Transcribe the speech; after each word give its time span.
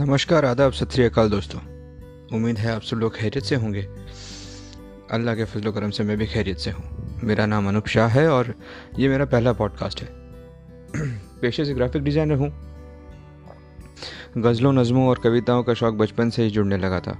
नमस्कार, 0.00 0.44
आदाब, 0.44 0.72
सत 0.72 0.92
श्रीकाल 0.92 1.30
दोस्तों। 1.30 1.60
उम्मीद 2.36 2.58
है 2.58 2.74
आप 2.74 2.82
सब 2.82 2.96
लोग 2.96 3.14
खैरियत 3.16 3.44
से 3.44 3.54
होंगे। 3.54 3.80
अल्लाह 5.12 5.34
के 5.34 5.44
फजल 5.44 5.70
करम 5.70 5.90
से 5.90 6.04
मैं 6.04 6.16
भी 6.18 6.26
खैरियत 6.26 6.58
से 6.58 6.70
हूँ। 6.70 7.20
मेरा 7.24 7.46
नाम 7.46 7.68
अनूप 7.68 7.86
शाह 7.86 8.08
है 8.08 8.28
और 8.28 8.54
ये 8.98 9.08
मेरा 9.08 9.24
पहला 9.24 9.52
पॉडकास्ट 9.52 10.02
है। 10.02 10.08
पेशे 11.40 11.64
से 11.64 11.74
ग्राफिक 11.74 12.02
डिज़ाइनर 12.02 12.34
हूँ। 12.34 12.50
गज़लों, 14.38 14.72
नज़मों 14.72 15.08
और 15.08 15.20
कविताओं 15.24 15.62
का 15.62 15.74
शौक़ 15.74 15.94
बचपन 15.94 16.30
से 16.30 16.44
ही 16.44 16.50
जुड़ने 16.50 16.78
लगा 16.78 17.00
था। 17.00 17.18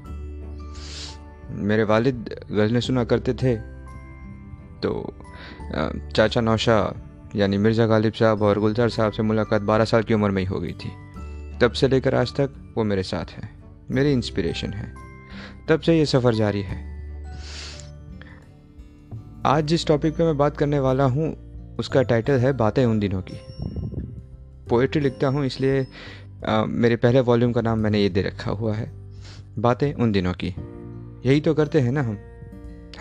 मेरे 1.50 1.84
वालिद 1.84 2.34
गज़लें 2.52 2.80
सुना 2.80 3.04
करते 3.04 3.34
थे 3.34 3.56
तो 4.82 4.95
चाचा 6.16 6.40
नौशा 6.40 6.79
यानी 7.36 7.58
मिर्ज़ा 7.58 7.86
गालिब 7.86 8.13
साहब 8.13 8.43
और 8.43 8.58
गुलजार 8.58 8.89
साहब 8.89 9.13
से 9.13 9.22
मुलाकात 9.22 9.63
बारह 9.63 9.85
साल 9.85 10.03
की 10.03 10.14
उम्र 10.14 10.31
में 10.31 10.43
ही 10.43 10.49
हो 10.49 10.61
गई 10.61 10.72
थी। 10.72 11.07
तब 11.61 11.72
से 11.72 11.89
लेकर 11.89 12.14
आज 12.14 12.32
तक 12.32 12.75
वो 12.79 12.85
मेरे 12.85 13.03
साथ 13.03 13.25
हैं। 13.25 13.62
मेरी 13.90 14.12
इंस्पिरेशन 14.12 14.72
है। 14.72 14.94
तब 15.68 15.81
से 15.81 15.98
ये 15.98 16.07
सफ़र 16.07 16.34
जारी 16.34 16.62
है। 16.62 16.76
आज 19.46 19.64
जिस 19.64 19.86
टॉपिक 19.86 20.17
पे 20.17 20.25
मैं 20.25 20.36
बात 20.36 20.57
करने 20.57 20.79
वाला 20.79 21.04
हूँ 21.04 21.48
उसका 21.76 22.03
टाइटल 22.03 22.39
है 22.39 22.53
बातें 22.53 22.86
उन 22.86 22.98
दिनों 22.98 23.22
की। 23.22 23.40
पोइट्री 24.68 25.03
लिखता 25.03 25.29
हूँ 25.29 25.46
इसलिए 25.46 25.86
आ, 26.46 26.64
मेरे 26.64 26.96
पहले 26.96 27.21
वॉल्यूम 27.21 27.53
का 27.53 27.61
नाम 27.61 27.79
मैंने 27.79 28.03
ये 28.03 28.09
दे 28.09 28.22
रखा 28.22 28.50
हुआ 28.50 28.75
है। 28.75 28.93
बातें 29.59 29.95
उन 29.95 30.12
दिनों 30.12 30.32
की। 30.32 30.54
यही 31.29 31.40
तो 31.40 31.54
करते 31.54 31.81
हैं 31.81 31.93
ना 31.93 32.03
हम। 32.03 32.19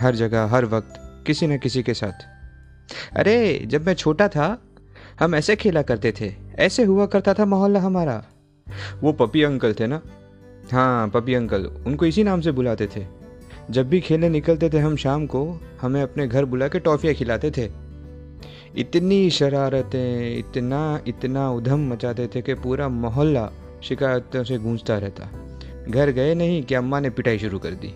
हर 0.00 0.14
जगह 0.14 0.44
हर 0.44 0.64
वक्त 0.64 1.24
किसी 1.26 1.46
न 1.46 1.58
किसी 1.58 1.82
के 1.82 1.94
साथ। 1.94 2.26
अरे 3.16 3.64
जब 3.66 3.86
मैं 3.86 3.94
छोटा 3.94 4.28
था 4.28 4.62
हम 5.20 5.34
ऐसे 5.34 5.56
खेला 5.56 5.82
करते 5.82 6.12
थे। 6.20 6.34
ऐसे 6.54 6.84
हुआ 6.84 7.06
करता 7.06 7.34
था 7.34 7.44
मोहल्ला 7.44 7.80
हमारा। 7.80 8.24
वो 9.00 9.12
पपी 9.12 9.42
अंकल 9.42 9.72
थे 9.72 9.86
ना? 9.86 10.02
हाँ 10.72 11.08
पपी 11.08 11.34
अंकल, 11.34 11.66
उनको 11.66 12.06
इसी 12.06 12.24
नाम 12.24 12.40
से 12.40 12.52
बुलाते 12.52 12.86
थे। 12.86 13.06
जब 13.70 13.88
भी 13.88 14.00
खेलने 14.00 14.28
निकलते 14.28 14.70
थे 14.70 14.78
हम 14.78 14.96
शाम 14.96 15.26
को, 15.26 15.60
हमें 15.80 16.02
अपने 16.02 16.28
घर 16.28 16.44
बुला 16.44 16.68
के 16.68 16.78
टॉफ़ियाँ 16.78 17.14
खिलाते 17.14 17.50
थे। 17.50 17.70
इतनी 18.76 19.30
शरारतें, 19.30 20.38
इतना 20.38 21.00
इतना 21.06 21.50
उधम 21.50 21.92
मचाते 21.92 22.26
थे 22.26 22.42
कि 22.42 22.54
पूरा 22.54 22.88
मोहल्ला 22.88 23.50
शिकायतों 23.82 24.44
से 24.44 24.58
गूंजता 24.58 24.98
रहता। 24.98 25.28
घर 25.88 26.10
गए 26.10 26.34
नहीं, 26.34 26.62
कि 26.62 26.74
अम्मा 26.74 27.00
ने 27.00 27.10
पिटाई 27.10 27.38
शुरू 27.38 27.58
कर 27.58 27.70
दी। 27.70 27.94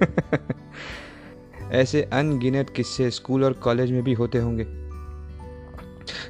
ऐसे 1.72 2.02
अनगिनत 2.02 2.70
किस्से 2.70 3.10
स्कूल 3.10 3.44
और 3.44 3.52
कॉलेज 3.52 3.90
में 3.90 4.02
भी 4.02 4.12
होते 4.12 4.38
होंगे। 4.38 4.79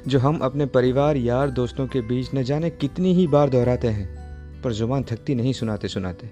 जो 0.07 0.19
हम 0.19 0.37
अपने 0.37 0.65
परिवार, 0.65 1.17
यार, 1.17 1.49
दोस्तों 1.49 1.85
के 1.87 2.01
बीच 2.01 2.29
न 2.35 2.43
जाने 2.43 2.69
कितनी 2.69 3.13
ही 3.13 3.25
बार 3.27 3.49
दोहराते 3.49 3.87
हैं, 3.87 4.61
पर 4.61 4.73
ज़ुबान 4.73 5.03
थकती 5.03 5.35
नहीं 5.35 5.53
सुनाते 5.53 5.87
सुनाते। 5.87 6.29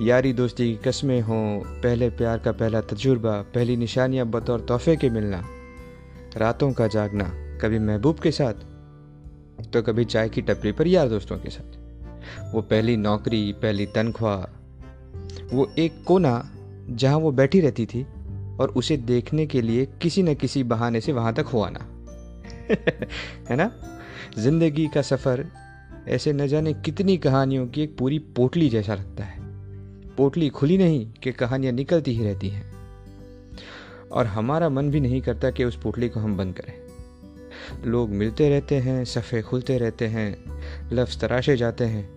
यारी 0.00 0.32
दोस्ती 0.32 0.68
की 0.68 0.76
कस्में 0.84 1.20
हों, 1.20 1.58
पहले 1.82 2.10
प्यार 2.10 2.38
का 2.38 2.52
पहला 2.52 2.80
तजुर्बा, 2.80 3.32
पहली 3.54 3.76
निशानियाँ 3.76 4.26
बतौर 4.26 4.60
तोहफे 4.60 4.96
के 4.96 5.10
मिलना, 5.10 5.42
रातों 6.36 6.72
का 6.72 6.86
जागना, 6.86 7.30
कभी 7.58 7.78
महबूब 7.78 8.18
के 8.18 8.30
साथ 8.30 8.54
तो 9.72 9.82
कभी 9.82 10.04
चाय 10.04 10.28
की 10.28 10.42
टपरी 10.42 10.72
पर 10.72 10.86
यार 10.86 11.08
दोस्तों 11.08 11.38
के 11.38 11.50
साथ। 11.50 12.54
वो 12.54 12.62
पहली 12.62 12.96
नौकरी, 12.96 13.52
पहली 13.52 13.86
तनख्वाह, 13.86 14.38
वो 15.52 15.70
एक 15.78 16.02
कोना 16.04 16.50
जहाँ 16.90 17.18
वो 17.18 17.32
बैठी 17.32 17.60
रहती 17.60 17.86
थी, 17.86 18.06
और 18.60 18.72
उसे 18.76 18.96
देखने 18.96 19.46
के 19.46 19.62
लिए 19.62 19.86
किसी 20.02 20.22
न 20.22 20.34
किसी 20.34 20.62
बहाने 20.64 21.00
से 21.00 21.12
वहाँ 21.12 21.34
तक 21.34 21.46
हो 21.46 21.60
आना। 21.60 21.86
है 23.48 23.56
ना? 23.56 23.72
ज़िंदगी 24.38 24.88
का 24.88 25.02
सफ़र 25.02 25.46
ऐसे 26.08 26.32
न 26.32 26.46
जाने 26.46 26.74
कितनी 26.74 27.16
कहानियों 27.16 27.66
की 27.66 27.82
एक 27.82 27.96
पूरी 27.98 28.18
पोटली 28.18 28.68
जैसा 28.68 28.94
लगता 28.94 29.24
है। 29.24 29.38
पोटली 30.16 30.48
खुली 30.48 30.78
नहीं 30.78 31.12
कि 31.12 31.32
कहानियाँ 31.32 31.72
निकलती 31.72 32.12
ही 32.12 32.24
रहती 32.24 32.48
हैं। 32.48 32.76
और 34.12 34.26
हमारा 34.26 34.68
मन 34.68 34.90
भी 34.90 35.00
नहीं 35.00 35.20
करता 35.20 35.50
कि 35.50 35.64
उस 35.64 35.78
पोटली 35.82 36.08
को 36.08 36.20
हम 36.20 36.36
बंद 36.36 36.54
करें। 36.54 36.86
लोग 37.90 38.10
मिलते 38.10 38.48
रहते 38.48 38.74
हैं, 38.74 39.04
सफ़े 39.04 39.42
खुलते 39.42 39.78
रहते 39.78 40.06
हैं, 40.06 40.44
लफ्ज़ 40.92 41.18
तराशे 41.18 41.56
जाते 41.56 41.84
हैं। 41.84 42.10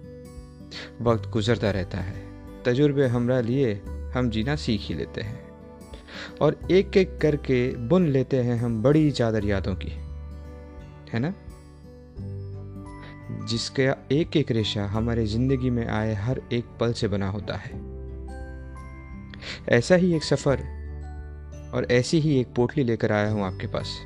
वक्त 1.02 1.29
गुजरता 1.29 1.72
रहता 1.72 1.97
है। 1.97 2.28
तजुर्बे 2.66 3.07
हमरा 3.07 3.41
लिए 3.41 3.81
हम 3.88 4.29
जीना 4.29 4.56
सीख 4.56 4.81
ही 4.84 4.96
लेते 4.96 5.22
हैं। 5.22 5.50
और 6.41 6.59
एक 6.72 6.97
एक 6.97 7.18
करके 7.22 7.75
बुन 7.75 8.07
लेते 8.07 8.38
हैं 8.38 8.57
हम 8.57 8.84
बड़ी 8.84 9.12
चादर 9.12 9.46
यादों 9.46 9.75
की। 9.75 10.09
है 11.14 11.20
ना? 11.20 11.34
जिसका 13.46 14.06
एक 14.12 14.38
एक 14.38 14.52
रेशा 14.52 14.86
हमारे 14.86 15.25
ज़िंदगी 15.25 15.70
में 15.70 15.88
आए 15.88 16.14
हर 16.14 16.42
एक 16.52 16.66
पल 16.80 16.94
से 16.94 17.08
बना 17.08 17.30
होता 17.30 17.56
है। 17.56 17.72
ऐसा 19.70 19.96
ही 19.96 20.16
एक 20.16 20.24
सफ़र 20.24 20.59
और 21.74 21.88
ऐसी 21.92 22.20
ही 22.20 22.40
एक 22.40 22.47
पोटली 22.56 22.84
लेकर 22.84 23.12
आया 23.12 23.31
हूँ 23.31 23.44
आपके 23.44 23.68
पास। 23.68 24.00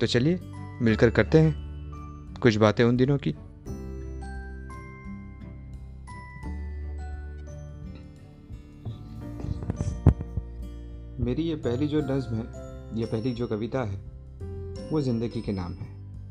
तो 0.00 0.06
चलिए, 0.06 0.40
मिलकर 0.82 1.10
करते 1.10 1.38
हैं 1.38 1.54
कुछ 2.42 2.56
बातें 2.56 2.84
उन 2.84 2.96
दिनों 2.96 3.18
की। 3.18 3.34
मेरी 11.24 11.42
ये 11.42 11.54
पहली 11.54 11.86
जो 11.86 12.00
नज्म 12.00 12.36
है, 12.36 12.44
ये 13.00 13.06
पहली 13.06 13.32
जो 13.32 13.46
कविता 13.46 13.82
है 13.82 14.13
वो 14.92 15.00
ज़िंदगी 15.00 15.40
के 15.40 15.52
नाम 15.52 15.72
है। 15.72 15.86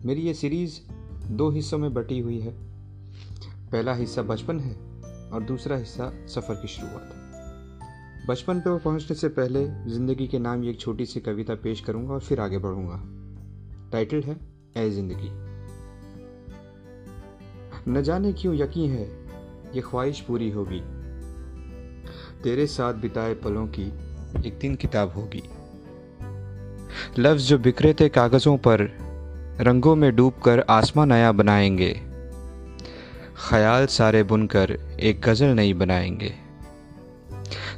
मेरी 0.05 0.21
ये 0.21 0.33
सीरीज़ 0.33 0.79
दो 1.31 1.49
हिस्सों 1.49 1.77
में 1.77 1.93
बटी 1.93 2.19
हुई 2.19 2.39
है। 2.39 2.51
पहला 3.71 3.93
हिस्सा 3.93 4.21
बचपन 4.21 4.59
है 4.59 4.73
और 5.31 5.43
दूसरा 5.43 5.77
हिस्सा 5.77 6.11
सफ़र 6.27 6.55
की 6.55 6.67
शुरुआत 6.67 7.09
है। 7.13 8.27
बचपन 8.27 8.59
पर 8.59 8.79
पहुँचने 8.79 9.15
से 9.15 9.29
पहले 9.29 9.65
ज़िंदगी 9.67 10.27
के 10.27 10.39
नाम 10.39 10.63
ये 10.63 10.71
एक 10.71 10.79
छोटी 10.79 11.05
सी 11.05 11.19
कविता 11.19 11.55
पेश 11.55 11.81
करूँगा 11.81 12.13
और 12.13 12.19
फिर 12.19 12.39
आगे 12.39 12.57
बढ़ूँगा। 12.57 13.01
टाइटल 13.91 14.21
है 14.21 14.37
ए 14.77 14.89
ज़िंदगी। 14.89 15.29
न 17.91 18.01
जाने 18.01 18.33
क्यों 18.33 18.55
यकीन 18.55 18.91
है, 18.91 19.07
ये 19.75 19.81
ख्वाहिश 19.81 20.21
पूरी 20.21 20.49
होगी। 20.51 20.81
तेरे 22.43 22.67
साथ 22.67 22.93
बिताए 22.93 23.33
पलों 23.33 23.67
की 23.67 23.87
एक 24.47 24.57
दिन 24.61 24.75
किताब 24.75 25.13
होगी। 25.13 25.43
लफ्ज़ 27.19 27.43
जो 27.43 27.57
बिखरे 27.57 27.93
थे 27.93 28.09
कागज़ों 28.09 28.57
पर, 28.57 28.81
रंगों 29.61 29.95
में 29.95 30.15
डूबकर 30.15 30.65
आसमान 30.69 31.09
नया 31.09 31.31
बनाएँगे। 31.31 32.01
ख्याल 33.49 33.85
सारे 33.85 34.23
बुनकर 34.23 34.97
एक 34.99 35.21
गज़ल 35.21 35.47
नई 35.47 35.73
बनाएँगे। 35.73 36.33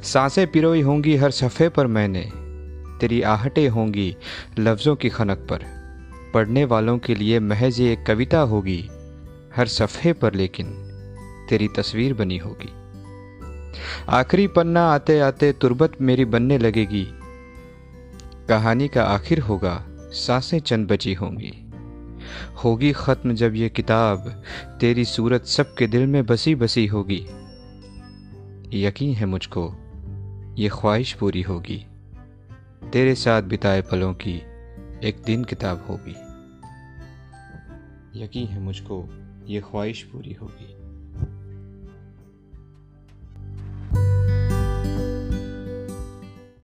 साँसें 0.02 0.46
पिरोई 0.46 0.80
होंगी 0.80 1.16
हर 1.16 1.30
सफ़े 1.30 1.68
पर 1.68 1.86
मैंने, 1.86 2.30
तेरी 3.00 3.22
आहटें 3.22 3.68
होंगी 3.68 4.16
लफ्ज़ों 4.58 4.96
की 4.96 5.08
खनक 5.08 5.38
पर। 5.38 5.60
पढ़ने 6.34 6.64
वालों 6.64 6.98
के 6.98 7.14
लिए 7.14 7.40
महज 7.40 7.80
एक 7.80 8.06
कविता 8.06 8.38
होगी, 8.38 8.88
हर 9.56 9.66
सफ़े 9.66 10.12
पर 10.12 10.34
लेकिन 10.34 10.66
तेरी 11.48 11.68
तस्वीर 11.68 12.14
बनी 12.14 12.38
होगी। 12.38 12.72
आखिरी 14.08 14.46
पन्ना 14.46 14.92
आते 14.92 15.20
आते 15.20 15.52
तुरबत 15.52 15.92
मेरी 16.00 16.24
बनने 16.24 16.58
लगेगी 16.58 17.15
कहानी 18.48 18.88
का 18.88 19.02
आखिर 19.02 19.38
होगा, 19.38 19.84
साँसें 19.90 20.60
चंद 20.60 20.88
बची 20.88 21.14
होंगी। 21.14 21.70
होगी 22.64 22.92
ख़त्म 22.92 23.34
जब 23.34 23.54
ये 23.54 23.68
किताब 23.68 24.42
तेरी 24.80 25.04
सूरत 25.04 25.44
सबके 25.44 25.86
दिल 25.86 26.06
में 26.06 26.26
बसी 26.26 26.54
बसी 26.54 26.86
होगी। 26.86 27.26
यकीन 28.86 29.14
है 29.14 29.26
मुझको, 29.26 29.74
ये 30.58 30.68
ख्वाहिश 30.68 31.12
पूरी 31.12 31.42
होगी। 31.42 31.86
तेरे 32.92 33.14
साथ 33.14 33.42
बिताए 33.42 33.82
पलों 33.82 34.14
की 34.14 34.42
एक 35.04 35.22
दिन 35.26 35.44
किताब 35.44 35.86
होगी। 35.90 36.16
यकीन 38.24 38.48
है 38.48 38.60
मुझको, 38.60 39.08
ये 39.46 39.60
ख्वाहिश 39.60 40.02
पूरी 40.02 40.32
होगी। 40.32 40.85